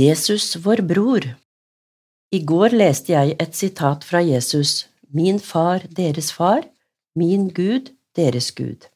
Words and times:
Jesus, 0.00 0.56
vår 0.56 0.80
bror 0.86 1.24
I 2.32 2.38
går 2.50 2.76
leste 2.78 3.12
jeg 3.12 3.34
et 3.42 3.56
sitat 3.58 4.04
fra 4.06 4.20
Jesus, 4.24 4.86
Min 5.12 5.40
far, 5.42 5.82
deres 5.98 6.30
far, 6.32 6.62
min 7.18 7.48
Gud, 7.50 7.90
deres 8.16 8.48
Gud. 8.54 8.86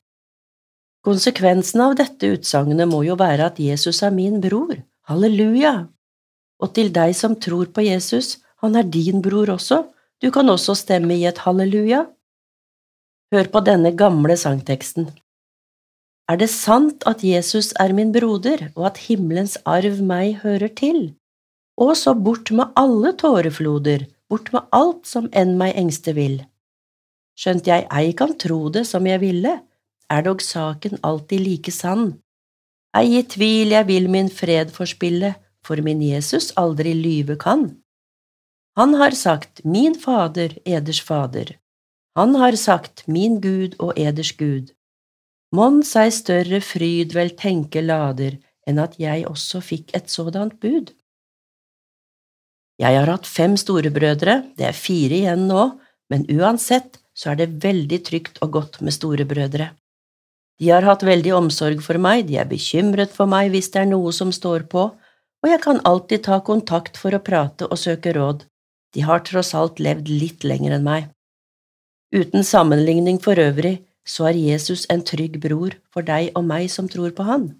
Konsekvensen 1.04 1.82
av 1.84 1.96
dette 1.98 2.30
utsagnet 2.36 2.88
må 2.88 3.02
jo 3.04 3.18
være 3.20 3.50
at 3.50 3.58
Jesus 3.60 4.00
er 4.06 4.14
min 4.14 4.38
bror, 4.40 4.78
halleluja! 5.10 5.74
Og 6.62 6.72
til 6.78 6.92
deg 6.94 7.12
som 7.18 7.34
tror 7.36 7.74
på 7.74 7.84
Jesus, 7.84 8.38
han 8.62 8.78
er 8.78 8.86
din 8.86 9.20
bror 9.20 9.50
også, 9.58 9.82
du 10.22 10.30
kan 10.30 10.48
også 10.48 10.78
stemme 10.78 11.18
i 11.18 11.26
et 11.28 11.42
halleluja. 11.44 12.04
Hør 13.34 13.50
på 13.50 13.64
denne 13.66 13.92
gamle 13.98 14.38
sangteksten. 14.40 15.10
Er 16.30 16.38
det 16.40 16.48
sant 16.48 17.04
at 17.04 17.20
Jesus 17.20 17.74
er 17.80 17.92
min 17.92 18.12
broder, 18.12 18.70
og 18.74 18.86
at 18.92 19.02
himmelens 19.08 19.58
arv 19.68 20.00
meg 20.00 20.40
hører 20.44 20.72
til? 20.72 21.12
Og 21.76 21.96
så 22.00 22.14
bort 22.14 22.50
med 22.50 22.72
alle 22.80 23.12
tårefloder, 23.20 24.06
bort 24.30 24.48
med 24.54 24.64
alt 24.72 25.04
som 25.10 25.28
enn 25.36 25.58
meg 25.60 25.76
engste 25.76 26.14
vil. 26.16 26.38
Skjønt 27.36 27.68
jeg 27.68 27.84
ei 27.92 28.12
kan 28.16 28.32
tro 28.40 28.70
det 28.72 28.86
som 28.88 29.04
jeg 29.10 29.20
ville, 29.20 29.58
er 30.10 30.22
dog 30.24 30.40
saken 30.40 31.00
alltid 31.02 31.42
like 31.44 31.72
sann. 31.74 32.14
Ei 32.96 33.18
i 33.18 33.24
tvil 33.26 33.74
jeg 33.74 33.88
vil 33.90 34.06
min 34.08 34.30
fred 34.30 34.70
forspille, 34.72 35.34
for 35.64 35.80
min 35.82 36.00
Jesus 36.04 36.52
aldri 36.60 36.92
lyve 36.94 37.36
kan. 37.40 37.66
Han 38.78 38.94
har 39.00 39.14
sagt 39.16 39.64
Min 39.64 39.94
Fader, 39.94 40.56
eders 40.66 41.00
Fader. 41.00 41.54
Han 42.16 42.34
har 42.34 42.56
sagt 42.56 43.04
Min 43.08 43.40
Gud 43.40 43.76
og 43.78 43.98
eders 43.98 44.32
Gud. 44.32 44.72
Mon 45.54 45.82
seg 45.86 46.10
større 46.14 46.58
fryd 46.64 47.14
vel 47.14 47.30
tenke 47.38 47.82
lader 47.84 48.38
enn 48.66 48.80
at 48.82 48.96
jeg 48.98 49.26
også 49.28 49.60
fikk 49.62 49.92
et 49.94 50.10
sådant 50.10 50.56
bud. 50.62 50.90
Jeg 52.80 52.98
har 52.98 53.06
hatt 53.06 53.28
fem 53.30 53.54
storebrødre, 53.60 54.40
det 54.58 54.66
er 54.66 54.74
fire 54.74 55.20
igjen 55.20 55.44
nå, 55.46 55.66
men 56.10 56.26
uansett 56.32 56.98
så 57.14 57.30
er 57.32 57.38
det 57.42 57.62
veldig 57.62 58.00
trygt 58.08 58.40
og 58.42 58.56
godt 58.56 58.80
med 58.82 58.96
storebrødre. 58.96 59.68
De 60.58 60.70
har 60.70 60.86
hatt 60.86 61.04
veldig 61.06 61.36
omsorg 61.36 61.82
for 61.86 62.02
meg, 62.02 62.26
de 62.26 62.40
er 62.40 62.50
bekymret 62.50 63.14
for 63.14 63.30
meg 63.30 63.52
hvis 63.54 63.70
det 63.74 63.84
er 63.84 63.90
noe 63.92 64.10
som 64.16 64.34
står 64.34 64.66
på, 64.70 64.88
og 64.90 65.50
jeg 65.50 65.60
kan 65.62 65.82
alltid 65.86 66.24
ta 66.26 66.40
kontakt 66.42 66.98
for 66.98 67.14
å 67.14 67.22
prate 67.22 67.68
og 67.68 67.78
søke 67.78 68.14
råd, 68.16 68.42
de 68.94 69.06
har 69.06 69.22
tross 69.26 69.52
alt 69.58 69.82
levd 69.82 70.10
litt 70.10 70.46
lenger 70.46 70.78
enn 70.78 70.86
meg. 70.86 71.10
Uten 72.14 72.46
sammenligning 72.46 73.20
for 73.22 73.38
øvrig 73.38 73.76
så 74.04 74.28
er 74.30 74.38
Jesus 74.38 74.84
en 74.92 75.02
trygg 75.04 75.40
bror 75.42 75.76
for 75.92 76.06
deg 76.06 76.32
og 76.36 76.44
meg 76.48 76.68
som 76.72 76.88
tror 76.92 77.14
på 77.16 77.24
Han. 77.26 77.54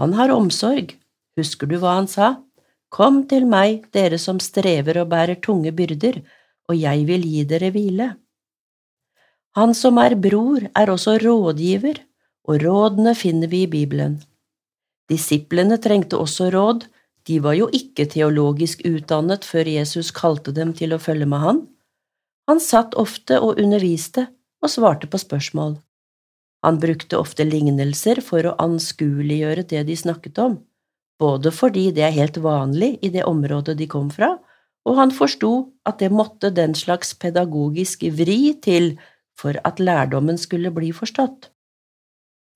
Han 0.00 0.14
har 0.16 0.32
omsorg, 0.32 0.94
husker 1.36 1.68
du 1.68 1.76
hva 1.80 1.98
han 1.98 2.08
sa? 2.08 2.38
Kom 2.88 3.26
til 3.28 3.44
meg, 3.46 3.84
dere 3.92 4.16
som 4.18 4.40
strever 4.40 5.02
og 5.02 5.10
bærer 5.12 5.36
tunge 5.44 5.74
byrder, 5.76 6.22
og 6.70 6.78
jeg 6.80 7.04
vil 7.06 7.26
gi 7.28 7.44
dere 7.44 7.68
hvile. 7.74 8.06
Han 9.58 9.74
som 9.74 9.98
er 10.00 10.16
bror, 10.16 10.64
er 10.72 10.90
også 10.90 11.18
rådgiver, 11.20 12.00
og 12.48 12.64
rådene 12.64 13.14
finner 13.14 13.50
vi 13.52 13.66
i 13.66 13.70
Bibelen. 13.70 14.16
Disiplene 15.10 15.76
trengte 15.82 16.16
også 16.16 16.48
råd, 16.54 16.86
de 17.28 17.38
var 17.44 17.58
jo 17.58 17.68
ikke 17.74 18.08
teologisk 18.08 18.80
utdannet 18.88 19.44
før 19.44 19.68
Jesus 19.68 20.10
kalte 20.16 20.54
dem 20.56 20.72
til 20.74 20.94
å 20.94 21.02
følge 21.02 21.28
med 21.28 21.44
han. 21.44 21.60
Han 22.48 22.62
satt 22.62 22.96
ofte 22.98 23.36
og 23.42 23.60
underviste, 23.60 24.30
og 24.60 24.72
svarte 24.72 25.08
på 25.10 25.20
spørsmål. 25.20 25.78
Han 26.64 26.80
brukte 26.80 27.18
ofte 27.18 27.46
lignelser 27.48 28.20
for 28.24 28.44
å 28.44 28.56
anskueliggjøre 28.60 29.64
det 29.70 29.84
de 29.88 29.96
snakket 29.96 30.40
om, 30.42 30.58
både 31.20 31.52
fordi 31.52 31.88
det 31.96 32.04
er 32.04 32.16
helt 32.16 32.40
vanlig 32.44 32.98
i 33.04 33.12
det 33.12 33.24
området 33.28 33.78
de 33.78 33.88
kom 33.88 34.10
fra, 34.12 34.34
og 34.88 34.96
han 34.96 35.12
forsto 35.12 35.52
at 35.88 36.00
det 36.00 36.10
måtte 36.12 36.50
den 36.56 36.74
slags 36.76 37.14
pedagogisk 37.14 38.04
vri 38.16 38.54
til 38.64 38.94
for 39.40 39.56
at 39.64 39.80
lærdommen 39.80 40.38
skulle 40.40 40.72
bli 40.72 40.92
forstått. 40.96 41.48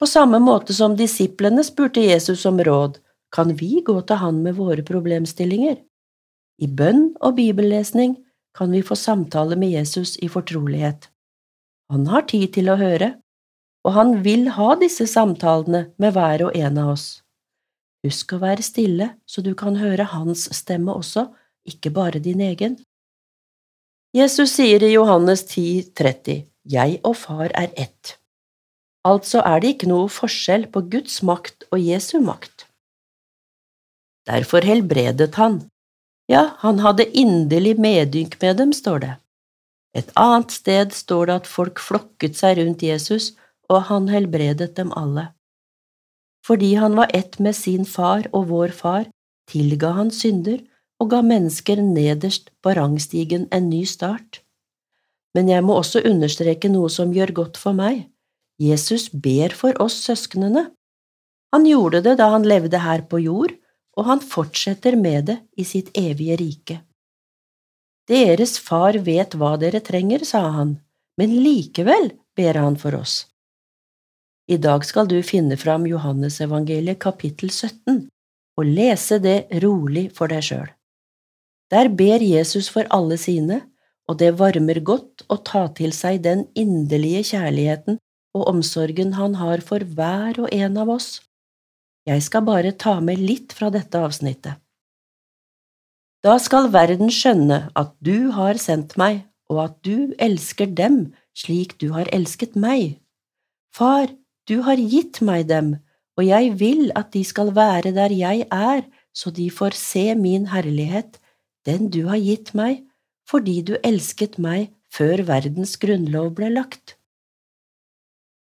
På 0.00 0.08
samme 0.10 0.40
måte 0.42 0.74
som 0.76 0.96
disiplene 0.98 1.64
spurte 1.64 2.02
Jesus 2.04 2.44
om 2.48 2.60
råd, 2.60 2.98
kan 3.34 3.54
vi 3.56 3.80
gå 3.84 3.96
til 4.06 4.20
han 4.20 4.42
med 4.42 4.56
våre 4.58 4.84
problemstillinger. 4.86 5.78
I 6.60 6.66
bønn 6.68 7.14
og 7.20 7.36
bibellesning 7.38 8.18
kan 8.54 8.70
vi 8.70 8.82
få 8.86 8.94
samtale 8.98 9.56
med 9.58 9.74
Jesus 9.74 10.16
i 10.22 10.28
fortrolighet. 10.30 11.08
Han 11.92 12.06
har 12.08 12.24
tid 12.30 12.52
til 12.56 12.70
å 12.72 12.78
høre, 12.80 13.14
og 13.84 13.92
han 13.98 14.16
vil 14.24 14.48
ha 14.56 14.72
disse 14.80 15.06
samtalene 15.10 15.86
med 16.00 16.16
hver 16.16 16.46
og 16.46 16.56
en 16.56 16.80
av 16.80 16.94
oss. 16.94 17.06
Husk 18.04 18.34
å 18.36 18.40
være 18.42 18.64
stille 18.64 19.10
så 19.28 19.44
du 19.44 19.52
kan 19.56 19.78
høre 19.80 20.08
hans 20.12 20.46
stemme 20.56 20.92
også, 20.92 21.28
ikke 21.68 21.92
bare 21.92 22.20
din 22.24 22.42
egen. 22.44 22.76
Jesus 24.14 24.52
sier 24.56 24.84
i 24.84 24.92
Johannes 24.92 25.44
10, 25.48 25.90
30, 25.96 26.44
Jeg 26.70 27.00
og 27.02 27.16
Far 27.18 27.52
er 27.56 27.72
ett. 27.76 28.16
Altså 29.04 29.42
er 29.44 29.60
det 29.60 29.74
ikke 29.74 29.88
noe 29.90 30.08
forskjell 30.12 30.68
på 30.72 30.84
Guds 30.92 31.18
makt 31.26 31.66
og 31.72 31.80
Jesu 31.80 32.20
makt. 32.24 32.68
Derfor 34.28 34.64
helbredet 34.64 35.34
han. 35.36 35.58
Ja, 36.30 36.54
han 36.62 36.80
hadde 36.80 37.10
inderlig 37.12 37.74
medynk 37.76 38.38
med 38.40 38.56
dem, 38.56 38.72
står 38.72 39.02
det. 39.02 39.12
Et 39.94 40.10
annet 40.18 40.50
sted 40.50 40.92
står 40.92 41.30
det 41.30 41.38
at 41.42 41.50
folk 41.50 41.80
flokket 41.82 42.38
seg 42.38 42.58
rundt 42.58 42.82
Jesus, 42.82 43.32
og 43.70 43.86
han 43.88 44.10
helbredet 44.10 44.74
dem 44.76 44.90
alle. 44.98 45.30
Fordi 46.44 46.74
han 46.76 46.96
var 46.98 47.12
ett 47.16 47.38
med 47.40 47.56
sin 47.56 47.86
far 47.88 48.26
og 48.32 48.50
vår 48.50 48.74
far, 48.76 49.06
tilga 49.48 49.94
han 49.96 50.10
synder 50.12 50.60
og 51.00 51.10
ga 51.12 51.22
mennesker 51.24 51.80
nederst 51.82 52.50
på 52.62 52.74
rangstigen 52.76 53.46
en 53.54 53.70
ny 53.70 53.84
start. 53.88 54.42
Men 55.34 55.48
jeg 55.50 55.64
må 55.66 55.78
også 55.80 56.04
understreke 56.06 56.70
noe 56.70 56.90
som 56.92 57.14
gjør 57.14 57.32
godt 57.40 57.58
for 57.58 57.76
meg. 57.76 58.04
Jesus 58.60 59.08
ber 59.10 59.54
for 59.56 59.74
oss 59.82 59.96
søsknene. 60.04 60.68
Han 61.54 61.66
gjorde 61.66 62.04
det 62.06 62.18
da 62.20 62.30
han 62.34 62.46
levde 62.46 62.80
her 62.82 63.02
på 63.10 63.22
jord, 63.24 63.54
og 63.98 64.08
han 64.10 64.22
fortsetter 64.22 64.96
med 64.98 65.30
det 65.30 65.38
i 65.58 65.66
sitt 65.66 65.90
evige 65.98 66.38
rike. 66.38 66.80
Deres 68.10 68.58
far 68.60 68.98
vet 69.06 69.34
hva 69.38 69.54
dere 69.60 69.80
trenger, 69.80 70.24
sa 70.28 70.42
han, 70.58 70.76
men 71.16 71.36
likevel 71.44 72.10
ber 72.36 72.58
han 72.60 72.76
for 72.76 72.96
oss. 72.98 73.24
I 74.50 74.58
dag 74.60 74.84
skal 74.84 75.08
du 75.08 75.22
finne 75.24 75.56
fram 75.56 75.86
Johannesevangeliet 75.88 77.00
kapittel 77.00 77.48
17 77.48 78.02
og 78.60 78.66
lese 78.68 79.18
det 79.24 79.38
rolig 79.64 80.10
for 80.14 80.28
deg 80.28 80.44
sjøl. 80.44 80.68
Der 81.72 81.88
ber 81.88 82.20
Jesus 82.22 82.68
for 82.68 82.84
alle 82.92 83.16
sine, 83.18 83.62
og 84.04 84.18
det 84.20 84.34
varmer 84.36 84.82
godt 84.84 85.24
å 85.32 85.38
ta 85.40 85.64
til 85.78 85.94
seg 85.96 86.20
den 86.26 86.44
inderlige 86.52 87.24
kjærligheten 87.32 87.96
og 88.36 88.50
omsorgen 88.50 89.14
han 89.16 89.38
har 89.40 89.64
for 89.64 89.86
hver 89.96 90.42
og 90.44 90.52
en 90.52 90.76
av 90.82 90.92
oss. 90.92 91.22
Jeg 92.04 92.20
skal 92.26 92.44
bare 92.44 92.74
ta 92.76 92.98
med 93.00 93.22
litt 93.22 93.54
fra 93.56 93.70
dette 93.72 93.96
avsnittet. 93.96 94.60
Da 96.24 96.38
skal 96.40 96.70
verden 96.72 97.10
skjønne 97.12 97.66
at 97.76 97.90
du 98.00 98.30
har 98.32 98.56
sendt 98.56 98.94
meg, 98.96 99.26
og 99.52 99.58
at 99.66 99.74
du 99.84 100.14
elsker 100.16 100.70
dem 100.72 101.12
slik 101.36 101.74
du 101.82 101.90
har 101.92 102.08
elsket 102.16 102.54
meg. 102.56 102.96
Far, 103.76 104.08
du 104.48 104.62
har 104.64 104.80
gitt 104.80 105.20
meg 105.20 105.50
dem, 105.50 105.74
og 106.16 106.24
jeg 106.24 106.54
vil 106.56 106.88
at 106.96 107.10
de 107.12 107.20
skal 107.28 107.52
være 107.52 107.92
der 107.92 108.14
jeg 108.16 108.46
er, 108.48 108.86
så 109.12 109.28
de 109.36 109.50
får 109.52 109.76
se 109.76 110.14
min 110.16 110.48
herlighet, 110.48 111.20
den 111.68 111.90
du 111.92 112.06
har 112.08 112.22
gitt 112.22 112.54
meg, 112.56 112.80
fordi 113.28 113.60
du 113.60 113.76
elsket 113.84 114.38
meg 114.40 114.70
før 114.88 115.26
verdens 115.28 115.76
grunnlov 115.76 116.32
ble 116.38 116.48
lagt. 116.54 116.96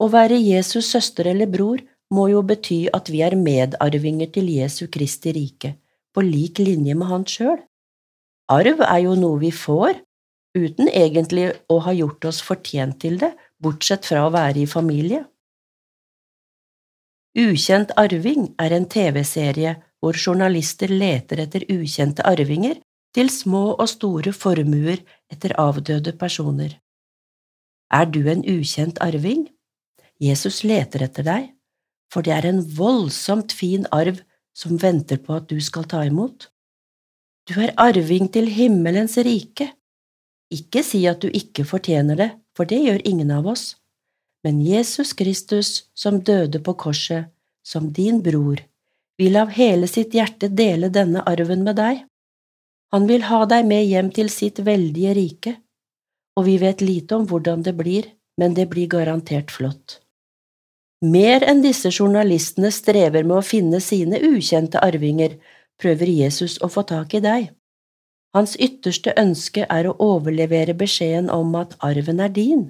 Å 0.03 0.11
være 0.11 0.39
Jesus 0.39 0.91
søster 0.91 1.31
eller 1.31 1.47
bror 1.51 1.79
må 2.11 2.27
jo 2.33 2.43
bety 2.43 2.87
at 2.95 3.11
vi 3.13 3.23
er 3.23 3.39
medarvinger 3.39 4.35
til 4.35 4.51
Jesu 4.51 4.87
Kristi 4.91 5.35
rike, 5.37 5.77
på 6.15 6.27
lik 6.27 6.59
linje 6.59 6.99
med 6.99 7.11
han 7.11 7.27
sjøl. 7.29 7.59
Arv 8.49 8.81
er 8.81 9.01
jo 9.05 9.15
noe 9.19 9.39
vi 9.43 9.51
får, 9.53 9.99
uten 10.57 10.89
egentlig 10.89 11.51
å 11.69 11.81
ha 11.85 11.93
gjort 11.93 12.25
oss 12.31 12.41
fortjent 12.45 12.97
til 13.03 13.19
det, 13.21 13.35
bortsett 13.61 14.09
fra 14.09 14.25
å 14.27 14.33
være 14.33 14.63
i 14.65 14.71
familie. 14.71 15.27
Ukjent 17.39 17.93
arving 18.01 18.49
er 18.59 18.73
en 18.75 18.89
TV-serie 18.89 19.77
hvor 20.01 20.17
journalister 20.17 20.91
leter 20.91 21.45
etter 21.45 21.67
ukjente 21.71 22.25
arvinger 22.27 22.81
til 23.15 23.29
små 23.31 23.75
og 23.75 23.87
store 23.91 24.33
formuer 24.33 25.03
etter 25.31 25.55
avdøde 25.61 26.15
personer. 26.19 26.79
Er 27.93 28.09
du 28.09 28.25
en 28.33 28.45
ukjent 28.49 29.01
arving? 29.05 29.47
Jesus 30.19 30.65
leter 30.65 31.05
etter 31.05 31.27
deg, 31.27 31.51
for 32.13 32.25
det 32.25 32.35
er 32.35 32.49
en 32.49 32.63
voldsomt 32.79 33.53
fin 33.53 33.87
arv 33.93 34.23
som 34.57 34.81
venter 34.81 35.21
på 35.23 35.37
at 35.37 35.47
du 35.53 35.61
skal 35.63 35.87
ta 35.87 36.03
imot. 36.09 36.49
Du 37.49 37.57
er 37.65 37.73
arving 37.81 38.29
til 38.29 38.51
himmelens 38.53 39.17
rike. 39.25 39.71
Ikke 40.53 40.83
si 40.85 41.07
at 41.09 41.23
du 41.23 41.31
ikke 41.33 41.65
fortjener 41.65 42.19
det, 42.21 42.31
for 42.57 42.69
det 42.69 42.83
gjør 42.85 43.05
ingen 43.09 43.31
av 43.33 43.47
oss, 43.49 43.71
men 44.45 44.61
Jesus 44.61 45.15
Kristus, 45.17 45.89
som 45.97 46.21
døde 46.21 46.61
på 46.65 46.75
korset, 46.77 47.31
som 47.65 47.89
din 47.93 48.21
bror, 48.25 48.61
vil 49.19 49.37
av 49.41 49.55
hele 49.57 49.89
sitt 49.89 50.15
hjerte 50.17 50.51
dele 50.53 50.93
denne 50.93 51.25
arven 51.29 51.65
med 51.65 51.81
deg. 51.81 52.05
Han 52.93 53.09
vil 53.09 53.25
ha 53.29 53.43
deg 53.49 53.67
med 53.69 53.85
hjem 53.89 54.13
til 54.17 54.29
sitt 54.33 54.61
veldige 54.65 55.17
rike, 55.17 55.57
og 56.37 56.47
vi 56.49 56.57
vet 56.61 56.85
lite 56.85 57.17
om 57.17 57.27
hvordan 57.29 57.65
det 57.65 57.75
blir, 57.81 58.13
men 58.39 58.55
det 58.55 58.69
blir 58.71 58.89
garantert 58.93 59.51
flott. 59.51 59.99
Mer 61.05 61.45
enn 61.47 61.61
disse 61.63 61.91
journalistene 61.95 62.71
strever 62.75 63.25
med 63.25 63.41
å 63.41 63.47
finne 63.47 63.81
sine 63.83 64.21
ukjente 64.21 64.81
arvinger, 64.83 65.37
prøver 65.81 66.11
Jesus 66.11 66.59
å 66.63 66.69
få 66.73 66.85
tak 66.89 67.15
i 67.15 67.23
deg. 67.25 67.51
Hans 68.37 68.57
ytterste 68.61 69.15
ønske 69.17 69.65
er 69.73 69.89
å 69.89 69.97
overlevere 70.05 70.75
beskjeden 70.77 71.31
om 71.33 71.55
at 71.59 71.77
arven 71.85 72.21
er 72.21 72.33
din. 72.35 72.67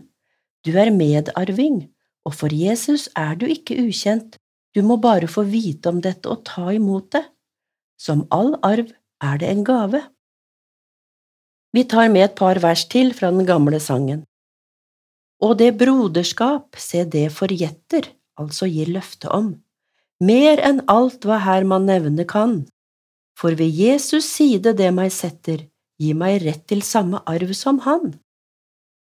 Du 0.65 0.77
er 0.79 0.93
medarving, 0.95 1.89
og 2.27 2.37
for 2.39 2.53
Jesus 2.55 3.09
er 3.19 3.35
du 3.41 3.47
ikke 3.51 3.79
ukjent, 3.83 4.37
du 4.77 4.85
må 4.85 4.99
bare 5.03 5.27
få 5.31 5.43
vite 5.49 5.91
om 5.91 6.01
dette 6.05 6.29
og 6.31 6.45
ta 6.47 6.69
imot 6.75 7.11
det. 7.17 7.25
Som 7.99 8.27
all 8.31 8.55
arv 8.63 8.93
er 9.25 9.41
det 9.41 9.51
en 9.51 9.65
gave. 9.67 10.03
Vi 11.75 11.85
tar 11.85 12.09
med 12.13 12.29
et 12.29 12.37
par 12.39 12.61
vers 12.63 12.85
til 12.89 13.11
fra 13.17 13.33
den 13.35 13.49
gamle 13.49 13.81
sangen. 13.83 14.23
Og 15.43 15.59
det 15.59 15.73
broderskap, 15.79 16.79
se 16.79 17.05
det 17.05 17.29
forjetter, 17.35 18.07
altså 18.39 18.67
gir 18.71 18.91
løfte 18.95 19.31
om, 19.35 19.53
mer 20.23 20.63
enn 20.65 20.81
alt 20.91 21.27
hva 21.27 21.39
her 21.45 21.67
man 21.67 21.87
nevne 21.87 22.27
kan, 22.27 22.65
for 23.39 23.55
ved 23.55 23.71
Jesus 23.71 24.27
side 24.27 24.75
det 24.75 24.89
meg 24.95 25.13
setter, 25.15 25.63
gi 25.99 26.15
meg 26.15 26.43
rett 26.43 26.65
til 26.71 26.83
samme 26.83 27.21
arv 27.31 27.53
som 27.55 27.79
han. 27.87 28.17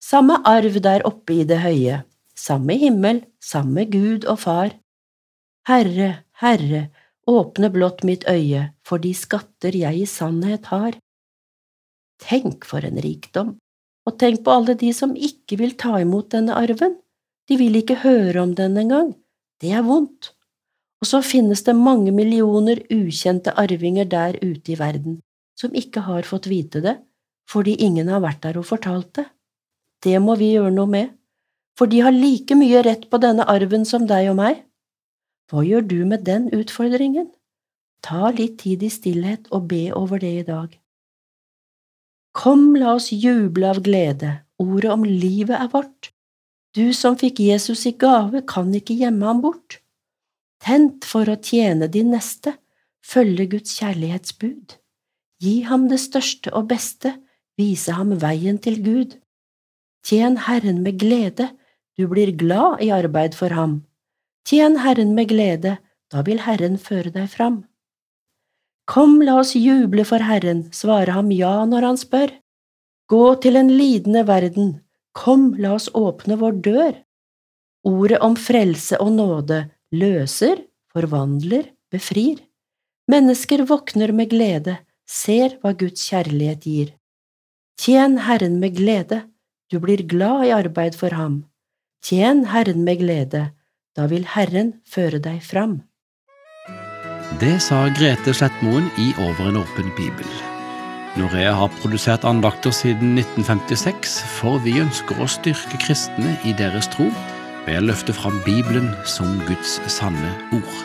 Samme 0.03 0.39
arv 0.49 0.79
der 0.85 1.05
oppe 1.09 1.43
i 1.43 1.45
det 1.49 1.61
høye, 1.63 2.03
samme 2.35 2.79
himmel, 2.81 3.23
samme 3.45 3.85
Gud 3.93 4.25
og 4.25 4.41
Far. 4.47 4.73
Herre, 5.69 6.25
Herre, 6.41 6.89
åpne 7.29 7.71
blott 7.71 8.03
mitt 8.09 8.25
øye 8.27 8.73
for 8.83 9.03
de 9.03 9.13
skatter 9.15 9.77
jeg 9.79 10.03
i 10.03 10.09
sannhet 10.09 10.73
har. 10.73 10.97
Tenk 12.23 12.67
for 12.67 12.85
en 12.87 12.99
rikdom, 13.05 13.57
og 14.07 14.19
tenk 14.19 14.43
på 14.45 14.57
alle 14.57 14.75
de 14.79 14.91
som 14.97 15.15
ikke 15.15 15.61
vil 15.61 15.77
ta 15.79 16.01
imot 16.03 16.33
denne 16.35 16.57
arven, 16.59 16.97
de 17.49 17.59
vil 17.59 17.77
ikke 17.79 18.01
høre 18.03 18.43
om 18.43 18.57
den 18.59 18.79
engang, 18.81 19.13
det 19.63 19.75
er 19.77 19.85
vondt. 19.87 20.33
Og 21.03 21.09
så 21.11 21.19
finnes 21.27 21.65
det 21.67 21.75
mange 21.75 22.15
millioner 22.15 22.79
ukjente 22.95 23.55
arvinger 23.59 24.07
der 24.07 24.39
ute 24.39 24.75
i 24.75 24.79
verden 24.79 25.19
som 25.59 25.75
ikke 25.77 26.05
har 26.07 26.27
fått 26.27 26.49
vite 26.51 26.83
det 26.85 26.99
fordi 27.51 27.75
ingen 27.85 28.09
har 28.09 28.23
vært 28.23 28.45
der 28.47 28.57
og 28.61 28.69
fortalt 28.69 29.11
det. 29.19 29.27
Det 30.03 30.15
må 30.23 30.37
vi 30.39 30.53
gjøre 30.55 30.71
noe 30.73 30.89
med, 30.89 31.11
for 31.77 31.91
de 31.91 31.99
har 32.01 32.15
like 32.15 32.55
mye 32.57 32.81
rett 32.87 33.09
på 33.11 33.19
denne 33.21 33.45
arven 33.51 33.85
som 33.85 34.07
deg 34.09 34.31
og 34.31 34.39
meg. 34.39 34.63
Hva 35.51 35.65
gjør 35.67 35.85
du 35.91 35.99
med 36.09 36.25
den 36.25 36.47
utfordringen? 36.55 37.27
Ta 38.07 38.31
litt 38.31 38.57
tid 38.63 38.87
i 38.87 38.91
stillhet 38.95 39.51
og 39.51 39.69
be 39.75 39.83
over 39.95 40.23
det 40.23 40.33
i 40.39 40.47
dag. 40.47 40.71
Kom, 42.33 42.73
la 42.79 42.95
oss 42.97 43.11
juble 43.13 43.69
av 43.69 43.83
glede, 43.85 44.33
ordet 44.63 44.95
om 44.95 45.05
livet 45.05 45.59
er 45.59 45.69
vårt. 45.75 46.13
Du 46.73 46.95
som 46.97 47.19
fikk 47.21 47.43
Jesus 47.45 47.85
i 47.91 47.93
gave, 47.93 48.47
kan 48.49 48.73
ikke 48.73 48.97
gjemme 48.97 49.29
ham 49.29 49.43
bort. 49.45 49.82
Tent 50.63 51.07
for 51.09 51.27
å 51.27 51.41
tjene 51.43 51.89
din 51.91 52.13
neste, 52.15 52.55
følge 53.03 53.49
Guds 53.57 53.75
kjærlighetsbud. 53.81 54.77
Gi 55.43 55.55
ham 55.67 55.89
det 55.91 55.99
største 55.99 56.53
og 56.55 56.69
beste, 56.71 57.17
vise 57.59 57.97
ham 57.97 58.15
veien 58.23 58.61
til 58.63 58.79
Gud. 58.85 59.17
Tjen 60.07 60.39
Herren 60.47 60.79
med 60.85 61.01
glede, 61.03 61.49
du 61.99 62.07
blir 62.11 62.31
glad 62.39 62.79
i 62.83 62.93
arbeid 62.95 63.35
for 63.35 63.55
ham. 63.59 63.81
Tjen 64.47 64.79
Herren 64.85 65.17
med 65.19 65.33
glede, 65.35 65.77
da 66.15 66.23
vil 66.23 66.45
Herren 66.47 66.79
føre 66.79 67.11
deg 67.11 67.27
fram. 67.35 67.65
Kom, 68.87 69.19
la 69.23 69.41
oss 69.43 69.57
juble 69.59 70.07
for 70.07 70.23
Herren, 70.23 70.69
svare 70.75 71.15
ham 71.19 71.35
ja 71.35 71.65
når 71.67 71.91
han 71.91 71.99
spør. 71.99 72.31
Gå 73.11 73.27
til 73.43 73.59
en 73.59 73.71
lidende 73.71 74.25
verden, 74.31 74.75
kom, 75.11 75.53
la 75.59 75.75
oss 75.75 75.91
åpne 75.91 76.39
vår 76.39 76.59
dør. 76.67 76.97
Ordet 77.83 78.23
om 78.23 78.39
frelse 78.39 78.99
og 79.03 79.17
nåde 79.19 79.65
løser, 79.93 80.65
forvandler, 80.93 81.69
befrir. 81.93 82.41
Mennesker 83.11 83.65
våkner 83.69 84.13
med 84.17 84.31
glede, 84.33 84.79
ser 85.09 85.59
hva 85.61 85.75
Guds 85.77 86.07
kjærlighet 86.09 86.67
gir. 86.67 86.93
Tjen 87.81 88.19
Herren 88.27 88.59
med 88.63 88.77
glede, 88.77 89.23
du 89.73 89.79
blir 89.81 90.05
glad 90.09 90.47
i 90.47 90.53
arbeid 90.55 90.97
for 90.97 91.15
ham. 91.17 91.43
Tjen 92.05 92.47
Herren 92.53 92.85
med 92.85 93.01
glede, 93.01 93.51
da 93.97 94.07
vil 94.09 94.25
Herren 94.35 94.75
føre 94.89 95.21
deg 95.23 95.43
fram. 95.45 95.81
Det 97.41 97.57
sa 97.65 97.87
Grete 97.97 98.35
Slettmoen 98.37 98.89
i 99.01 99.13
Over 99.19 99.51
en 99.51 99.61
åpen 99.63 99.93
bibel. 99.97 100.29
Norea 101.17 101.53
har 101.57 101.73
produsert 101.83 102.25
andakter 102.25 102.73
siden 102.73 103.19
1956, 103.19 104.21
for 104.39 104.61
vi 104.65 104.79
ønsker 104.81 105.21
å 105.21 105.29
styrke 105.29 105.81
kristne 105.83 106.37
i 106.49 106.55
deres 106.57 106.89
tro 106.95 107.11
ved 107.67 107.79
å 107.79 107.85
løfte 107.91 108.15
fram 108.17 108.41
Bibelen 108.47 108.91
som 109.09 109.39
Guds 109.49 109.79
sanne 109.93 110.33
ord. 110.55 110.81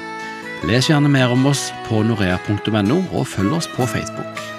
Les 0.67 0.89
gjerne 0.89 1.09
mer 1.11 1.33
om 1.33 1.45
oss 1.49 1.69
på 1.87 2.01
norea.no, 2.05 3.01
og 3.13 3.27
følg 3.29 3.59
oss 3.59 3.69
på 3.77 3.85
Facebook. 3.89 4.56